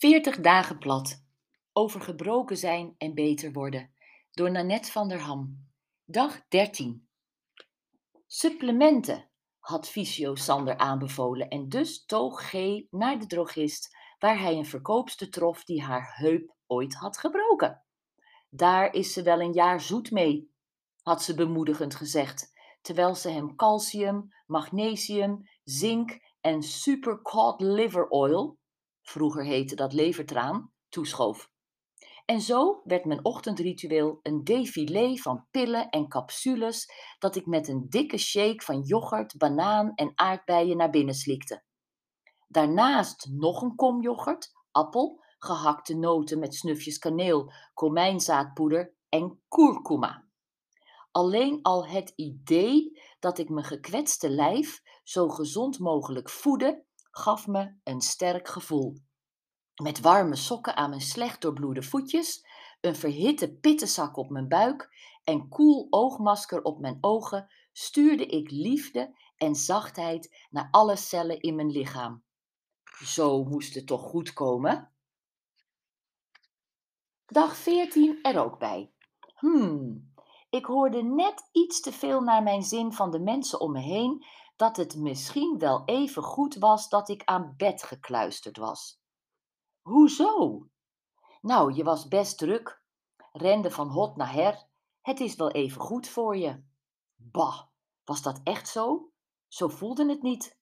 [0.00, 1.24] 40 dagen plat.
[1.72, 3.94] Over gebroken zijn en beter worden.
[4.30, 5.68] Door Nanette van der Ham.
[6.04, 7.08] Dag 13.
[8.26, 12.52] Supplementen, had Fysio Sander aanbevolen en dus toog G
[12.90, 17.84] naar de drogist waar hij een verkoopster trof die haar heup ooit had gebroken.
[18.50, 20.52] Daar is ze wel een jaar zoet mee,
[21.02, 28.58] had ze bemoedigend gezegd, terwijl ze hem calcium, magnesium, zink en super cod liver oil,
[29.10, 31.50] vroeger heette dat levertraan, toeschoof.
[32.24, 37.86] En zo werd mijn ochtendritueel een défilé van pillen en capsules dat ik met een
[37.88, 41.62] dikke shake van yoghurt, banaan en aardbeien naar binnen slikte.
[42.48, 50.28] Daarnaast nog een kom yoghurt, appel, gehakte noten met snufjes kaneel, komijnzaadpoeder en kurkuma.
[51.10, 57.74] Alleen al het idee dat ik mijn gekwetste lijf zo gezond mogelijk voedde, gaf me
[57.84, 58.96] een sterk gevoel.
[59.82, 62.46] Met warme sokken aan mijn slecht doorbloede voetjes,
[62.80, 64.94] een verhitte pittenzak op mijn buik
[65.24, 71.54] en koel oogmasker op mijn ogen, stuurde ik liefde en zachtheid naar alle cellen in
[71.54, 72.22] mijn lichaam.
[73.04, 74.92] Zo moest het toch goed komen?
[77.26, 78.92] Dag 14 er ook bij.
[79.34, 80.12] Hmm,
[80.50, 84.24] ik hoorde net iets te veel naar mijn zin van de mensen om me heen
[84.60, 89.00] dat het misschien wel even goed was dat ik aan bed gekluisterd was.
[89.80, 90.66] Hoezo?
[91.40, 92.82] Nou, je was best druk,
[93.32, 94.68] rende van hot naar her.
[95.00, 96.62] Het is wel even goed voor je.
[97.16, 97.60] Bah,
[98.04, 99.12] was dat echt zo?
[99.48, 100.58] Zo voelde het niet.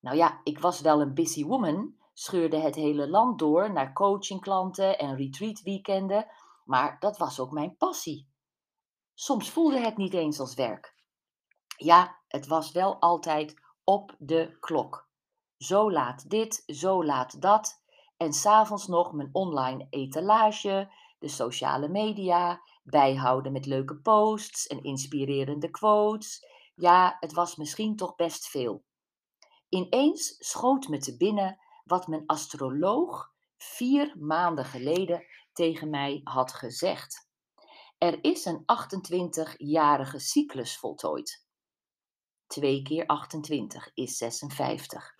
[0.00, 4.98] Nou ja, ik was wel een busy woman, scheurde het hele land door naar coachingklanten
[4.98, 6.26] en retreatweekenden,
[6.64, 8.28] maar dat was ook mijn passie.
[9.14, 10.97] Soms voelde het niet eens als werk.
[11.80, 15.08] Ja, het was wel altijd op de klok.
[15.56, 17.82] Zo laat dit, zo laat dat.
[18.16, 25.70] En s'avonds nog mijn online etalage, de sociale media, bijhouden met leuke posts en inspirerende
[25.70, 26.46] quotes.
[26.74, 28.84] Ja, het was misschien toch best veel.
[29.68, 37.28] Ineens schoot me te binnen wat mijn astroloog vier maanden geleden tegen mij had gezegd.
[37.98, 41.46] Er is een 28-jarige cyclus voltooid.
[42.48, 45.14] 2 keer 28 is 56.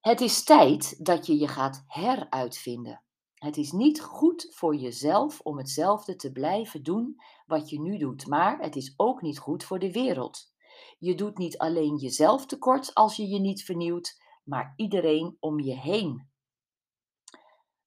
[0.00, 3.02] Het is tijd dat je je gaat heruitvinden.
[3.34, 8.26] Het is niet goed voor jezelf om hetzelfde te blijven doen wat je nu doet,
[8.26, 10.52] maar het is ook niet goed voor de wereld.
[10.98, 15.74] Je doet niet alleen jezelf tekort als je je niet vernieuwt, maar iedereen om je
[15.74, 16.28] heen.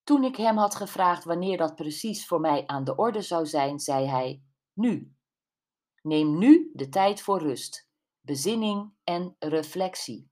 [0.03, 3.79] Toen ik hem had gevraagd wanneer dat precies voor mij aan de orde zou zijn,
[3.79, 4.43] zei hij:
[4.73, 5.15] Nu.
[6.03, 7.89] Neem nu de tijd voor rust,
[8.21, 10.31] bezinning en reflectie.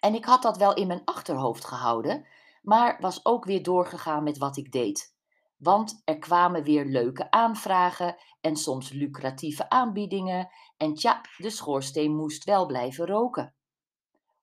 [0.00, 2.26] En ik had dat wel in mijn achterhoofd gehouden,
[2.62, 5.14] maar was ook weer doorgegaan met wat ik deed.
[5.56, 10.48] Want er kwamen weer leuke aanvragen en soms lucratieve aanbiedingen.
[10.76, 13.54] En tja, de schoorsteen moest wel blijven roken.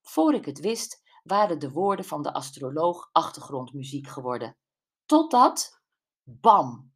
[0.02, 4.58] Voor ik het wist, waren de woorden van de astroloog achtergrondmuziek geworden.
[5.06, 5.82] Totdat,
[6.24, 6.94] bam,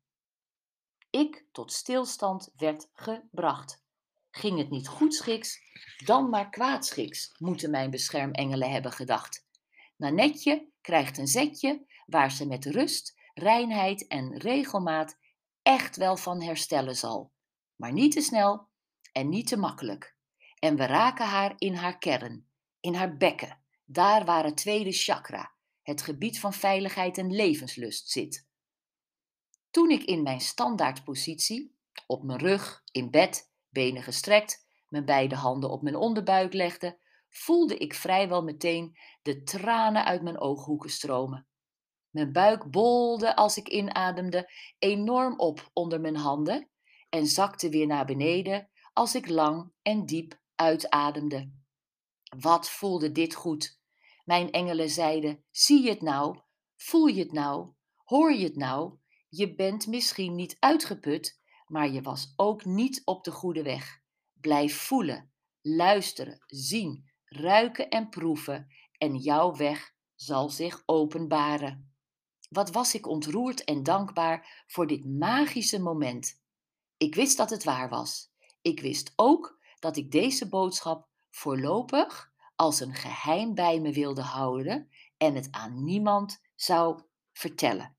[1.14, 3.84] ik tot stilstand werd gebracht.
[4.32, 5.60] Ging het niet goedschiks,
[6.06, 9.48] dan maar kwaadschiks, moeten mijn beschermengelen hebben gedacht.
[9.96, 15.18] Nanetje krijgt een zetje waar ze met rust, reinheid en regelmaat
[15.62, 17.32] echt wel van herstellen zal.
[17.76, 18.70] Maar niet te snel
[19.12, 20.16] en niet te makkelijk.
[20.60, 22.48] En we raken haar in haar kern,
[22.80, 28.52] in haar bekken, daar waar het tweede chakra, het gebied van veiligheid en levenslust, zit.
[29.74, 31.76] Toen ik in mijn standaardpositie,
[32.08, 37.78] op mijn rug, in bed, benen gestrekt, mijn beide handen op mijn onderbuik legde, voelde
[37.78, 41.48] ik vrijwel meteen de tranen uit mijn ooghoeken stromen.
[42.10, 46.70] Mijn buik bolde als ik inademde enorm op onder mijn handen
[47.10, 51.52] en zakte weer naar beneden als ik lang en diep uitademde.
[52.40, 53.80] Wat voelde dit goed?
[54.24, 56.40] Mijn engelen zeiden: Zie je het nou?
[56.76, 57.74] Voel je het nou?
[57.96, 59.02] Hoor je het nou?
[59.36, 64.02] Je bent misschien niet uitgeput, maar je was ook niet op de goede weg.
[64.34, 65.32] Blijf voelen,
[65.62, 71.96] luisteren, zien, ruiken en proeven en jouw weg zal zich openbaren.
[72.50, 76.42] Wat was ik ontroerd en dankbaar voor dit magische moment.
[76.98, 78.32] Ik wist dat het waar was.
[78.62, 84.90] Ik wist ook dat ik deze boodschap voorlopig als een geheim bij me wilde houden
[85.18, 87.02] en het aan niemand zou
[87.32, 87.96] vertellen.